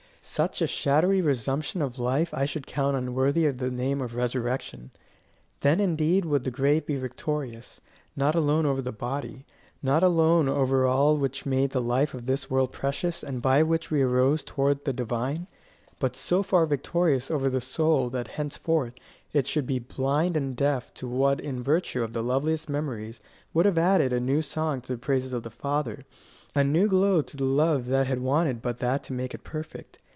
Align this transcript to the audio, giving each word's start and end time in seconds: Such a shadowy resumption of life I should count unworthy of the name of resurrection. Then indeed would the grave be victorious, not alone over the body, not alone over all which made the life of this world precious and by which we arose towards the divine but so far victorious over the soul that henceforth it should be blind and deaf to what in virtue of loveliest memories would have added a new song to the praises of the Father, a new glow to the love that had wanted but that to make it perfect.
Such 0.23 0.61
a 0.61 0.67
shadowy 0.67 1.19
resumption 1.19 1.81
of 1.81 1.97
life 1.97 2.31
I 2.31 2.45
should 2.45 2.67
count 2.67 2.95
unworthy 2.95 3.47
of 3.47 3.57
the 3.57 3.71
name 3.71 4.01
of 4.03 4.13
resurrection. 4.13 4.91
Then 5.61 5.79
indeed 5.79 6.25
would 6.25 6.43
the 6.43 6.51
grave 6.51 6.85
be 6.85 6.95
victorious, 6.97 7.81
not 8.15 8.35
alone 8.35 8.67
over 8.67 8.83
the 8.83 8.91
body, 8.91 9.47
not 9.81 10.03
alone 10.03 10.47
over 10.47 10.85
all 10.85 11.17
which 11.17 11.47
made 11.47 11.71
the 11.71 11.81
life 11.81 12.13
of 12.13 12.27
this 12.27 12.51
world 12.51 12.71
precious 12.71 13.23
and 13.23 13.41
by 13.41 13.63
which 13.63 13.89
we 13.89 14.03
arose 14.03 14.43
towards 14.43 14.83
the 14.83 14.93
divine 14.93 15.47
but 15.97 16.15
so 16.15 16.43
far 16.43 16.67
victorious 16.67 17.31
over 17.31 17.49
the 17.49 17.59
soul 17.59 18.11
that 18.11 18.27
henceforth 18.37 18.93
it 19.33 19.47
should 19.47 19.65
be 19.65 19.79
blind 19.79 20.37
and 20.37 20.55
deaf 20.55 20.93
to 20.93 21.07
what 21.07 21.39
in 21.39 21.63
virtue 21.63 22.03
of 22.03 22.15
loveliest 22.15 22.69
memories 22.69 23.21
would 23.55 23.65
have 23.65 23.77
added 23.79 24.13
a 24.13 24.19
new 24.19 24.43
song 24.43 24.81
to 24.81 24.89
the 24.89 24.99
praises 24.99 25.33
of 25.33 25.41
the 25.41 25.49
Father, 25.49 26.03
a 26.53 26.63
new 26.63 26.87
glow 26.87 27.23
to 27.23 27.35
the 27.35 27.43
love 27.43 27.85
that 27.87 28.05
had 28.05 28.19
wanted 28.19 28.61
but 28.61 28.77
that 28.77 29.03
to 29.03 29.13
make 29.13 29.33
it 29.33 29.43
perfect. 29.43 29.97